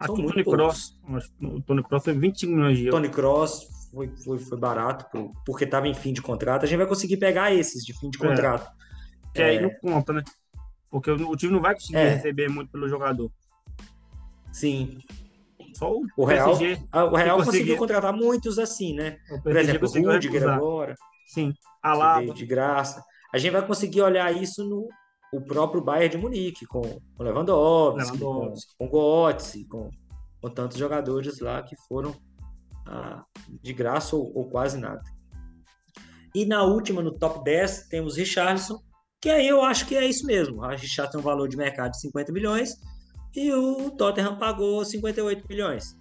[0.04, 1.00] São Aqui o Tony Cross,
[1.40, 3.00] o Tony Cross foi 25 milhões de euros.
[3.00, 6.64] Tony Cross foi, foi, foi barato por, porque estava em fim de contrato.
[6.64, 8.28] A gente vai conseguir pegar esses de fim de é.
[8.28, 8.70] contrato.
[8.70, 8.84] É.
[9.34, 9.46] Que é...
[9.46, 10.22] aí não conta, né?
[10.90, 12.14] Porque o time não vai conseguir é.
[12.14, 13.30] receber muito pelo jogador.
[14.52, 14.98] Sim.
[15.74, 19.18] Só o, o Real, o Real conseguiu contratar muitos assim, né?
[19.42, 20.94] Por exemplo, o Rudiger agora.
[21.26, 21.52] Sim.
[21.82, 22.32] Alaba.
[22.32, 23.02] De graça.
[23.32, 24.88] A gente vai conseguir olhar isso no
[25.34, 28.72] o próprio Bayern de Munique, com, com Lewandowski, Lewandowski.
[28.78, 29.90] com, com Götze, com,
[30.40, 32.14] com tantos jogadores lá que foram
[32.86, 33.24] ah,
[33.60, 35.02] de graça ou, ou, quase nada.
[36.32, 38.80] E na última, no top 10, temos Richardson,
[39.24, 40.62] que aí eu acho que é isso mesmo.
[40.62, 42.76] A Richardson tem um valor de mercado de 50 milhões
[43.34, 45.96] e o Tottenham pagou 58 milhões.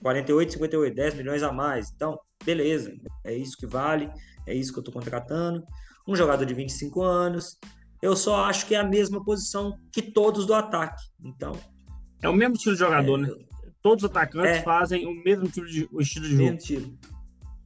[0.00, 1.92] 48, 58, 10 milhões a mais.
[1.94, 2.90] Então, beleza,
[3.22, 4.10] é isso que vale,
[4.46, 5.62] é isso que eu estou contratando
[6.08, 7.58] um jogador de 25 anos.
[8.00, 11.04] Eu só acho que é a mesma posição que todos do ataque.
[11.22, 11.52] Então.
[12.22, 13.28] É o mesmo estilo de jogador, é, né?
[13.82, 16.54] Todos os atacantes é, fazem o mesmo tipo de, o estilo de jogo.
[16.54, 16.98] Estilo.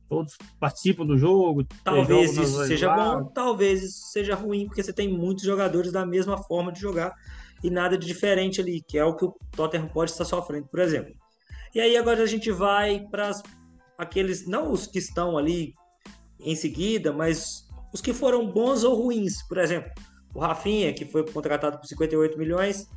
[0.08, 1.64] Todos participam do jogo.
[1.84, 6.38] Talvez isso seja bom, talvez isso seja ruim, porque você tem muitos jogadores da mesma
[6.38, 7.14] forma de jogar
[7.62, 10.80] e nada de diferente ali, que é o que o Tottenham pode estar sofrendo, por
[10.80, 11.14] exemplo.
[11.74, 13.30] E aí agora a gente vai para
[13.98, 15.74] aqueles, não os que estão ali
[16.40, 19.42] em seguida, mas os que foram bons ou ruins.
[19.46, 19.90] Por exemplo,
[20.34, 22.88] o Rafinha, que foi contratado por 58 milhões,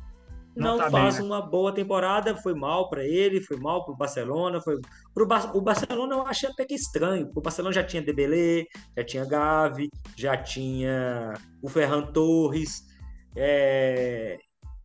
[0.54, 1.34] não, não tá faz bem, né?
[1.34, 4.80] uma boa temporada, foi mal para ele, foi mal para o Barcelona, foi
[5.14, 5.50] pro ba...
[5.54, 9.88] o Barcelona eu achei até que estranho, o Barcelona já tinha Debele, já tinha Gavi,
[10.16, 12.82] já tinha o Ferran Torres,
[13.34, 14.38] é...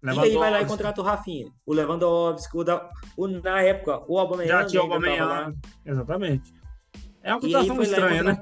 [0.03, 2.89] e aí vai lá e contrata o Rafinha, o Lewandowski, o, da...
[3.17, 6.53] o na época o Aubameyang já tinha o Aubameyang, exatamente.
[7.21, 8.39] É uma contratação estranha, né?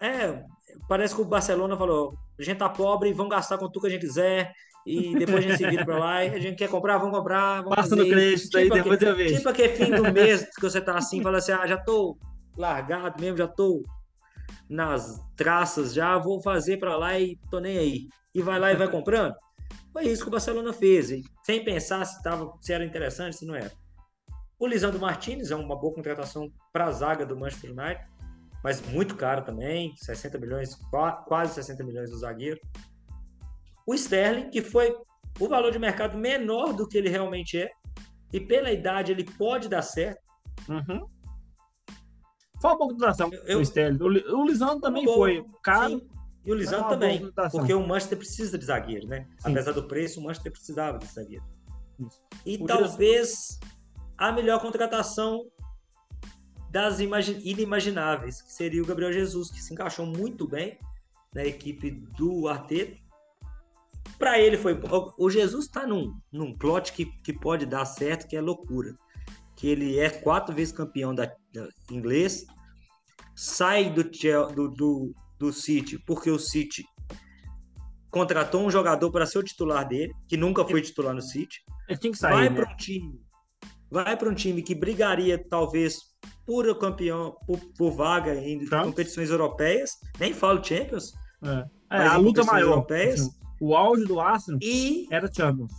[0.00, 0.44] É,
[0.88, 3.90] parece que o Barcelona falou: a gente tá pobre, vamos gastar com tudo que a
[3.90, 4.52] gente quiser.
[4.86, 7.62] E depois a gente se vira pra lá e a gente quer comprar, vamos comprar.
[7.62, 9.36] Vamos Passa no crédito tipo aí, depois eu vejo.
[9.36, 12.16] Tipo aquele fim do mês que você tá assim, fala assim: ah, já tô
[12.56, 13.82] largado mesmo, já tô
[14.70, 18.08] nas traças, já vou fazer para lá e tô nem aí.
[18.32, 19.34] E vai lá e vai comprando.
[19.92, 21.10] Foi isso que o Barcelona fez,
[21.42, 23.72] sem pensar se, tava, se era interessante, se não era.
[24.58, 28.16] O Lisandro Martinez é uma boa contratação para a zaga do Manchester United
[28.66, 30.76] mas muito caro também, 60 milhões,
[31.28, 32.58] quase 60 milhões do zagueiro.
[33.86, 34.96] O Sterling, que foi
[35.38, 37.70] o valor de mercado menor do que ele realmente é,
[38.32, 40.20] e pela idade ele pode dar certo.
[40.68, 41.06] Uhum.
[42.60, 44.02] Foi uma boa contratação eu, o Sterling.
[44.02, 46.00] O, Lisandro também bom, foi caro.
[46.00, 46.08] Sim.
[46.44, 49.26] E o Lisandro também, porque o Manchester precisa de zagueiro, né?
[49.38, 49.50] Sim.
[49.50, 51.44] Apesar do preço, o Manchester precisava de zagueiro.
[51.98, 52.22] Isso.
[52.44, 53.58] E talvez
[54.16, 55.44] a melhor contratação
[56.70, 60.78] das inimagináveis, que seria o Gabriel Jesus, que se encaixou muito bem
[61.34, 62.96] na equipe do Arteta.
[64.18, 64.78] Para ele foi.
[65.18, 68.96] O Jesus está num, num plot que, que pode dar certo, que é loucura.
[69.56, 72.44] Que ele é quatro vezes campeão da, da inglês,
[73.34, 76.84] sai do, do, do, do City, porque o City
[78.10, 81.62] contratou um jogador para ser o titular dele, que nunca foi titular no City.
[81.88, 82.32] Ele tinha que sair.
[82.32, 82.56] Vai né?
[82.56, 83.20] para um time,
[83.90, 85.98] vai para um time que brigaria talvez
[86.46, 88.84] por campeão, por, por vaga em Trump.
[88.86, 91.12] competições europeias, nem falo Champions.
[91.42, 91.76] É.
[91.90, 92.70] É, a luta maior.
[92.70, 93.30] Europeias, assim,
[93.60, 95.72] o auge do Arsenal e era Champions.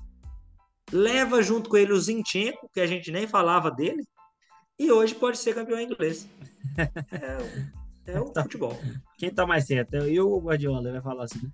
[0.92, 4.04] Leva junto com ele o Zinchenko, que a gente nem falava dele,
[4.80, 6.28] e hoje pode ser campeão inglês.
[7.12, 8.44] é, é o tá.
[8.44, 8.78] futebol.
[9.18, 9.96] Quem tá mais certo?
[9.96, 10.92] Eu ou o Guardiola?
[10.92, 11.42] Vai falar assim.
[11.44, 11.52] Né?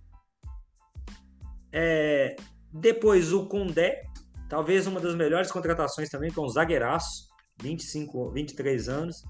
[1.72, 2.36] É,
[2.72, 4.04] depois o Condé,
[4.48, 7.34] talvez uma das melhores contratações também, com o zagueiraço.
[7.62, 9.24] 25, 23 anos.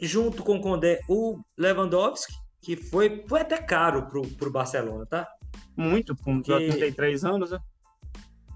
[0.00, 2.34] Junto com o Condé, o Lewandowski,
[2.64, 5.28] que foi, foi até caro pro, pro Barcelona, tá?
[5.76, 6.50] Muito, com que...
[6.56, 7.58] 33 anos, né?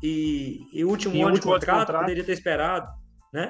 [0.03, 2.01] e, e o último E ano de último de contrato, contrato.
[2.03, 2.89] poderia ter esperado,
[3.33, 3.49] né?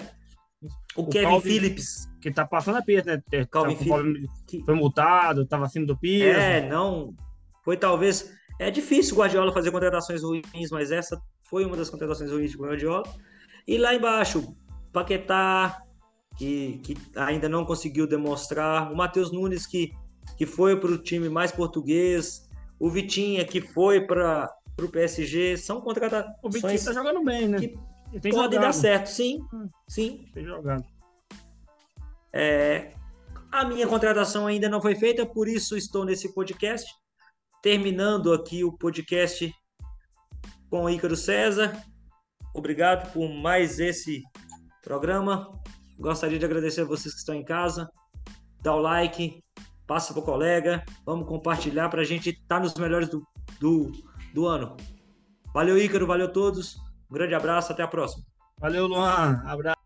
[0.96, 3.22] O, O Kevin Calvin- Phillips, Que tá passando a peso, né?
[3.50, 3.76] Calvin
[4.46, 6.24] que Foi multado, tava acima do piso.
[6.24, 7.14] é, não
[7.64, 12.30] foi talvez é difícil o Guardiola fazer contratações ruins, mas essa foi uma das contratações
[12.32, 13.04] ruins do Guardiola.
[13.66, 14.56] E lá embaixo,
[14.92, 15.82] Paquetá,
[16.36, 19.92] que, que ainda não conseguiu demonstrar, o Matheus Nunes que
[20.36, 22.48] que foi para o time mais português,
[22.78, 24.48] o Vitinha que foi para
[24.80, 27.58] o PSG, são O contratações Vitinho tá jogando bem, né?
[28.12, 28.50] podem jogado.
[28.60, 29.68] dar certo, sim, Hum.
[29.88, 30.24] sim.
[30.32, 30.84] Tem jogado.
[32.32, 32.92] É,
[33.50, 36.88] a minha contratação ainda não foi feita, por isso estou nesse podcast.
[37.62, 39.52] Terminando aqui o podcast
[40.70, 41.72] com o Ícaro César.
[42.54, 44.22] Obrigado por mais esse
[44.82, 45.50] programa.
[45.98, 47.90] Gostaria de agradecer a vocês que estão em casa.
[48.62, 49.42] Dá o like,
[49.88, 50.84] passa para o colega.
[51.04, 53.26] Vamos compartilhar para a gente estar nos melhores do,
[53.58, 53.90] do,
[54.32, 54.76] do ano.
[55.52, 56.06] Valeu, Ícaro.
[56.06, 56.76] Valeu todos.
[57.10, 57.72] Um grande abraço.
[57.72, 58.22] Até a próxima.
[58.60, 59.42] Valeu, Luan.
[59.44, 59.77] Abraço.